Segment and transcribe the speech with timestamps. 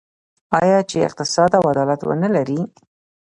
[0.61, 2.61] آیا چې اقتصاد او عدالت ونلري؟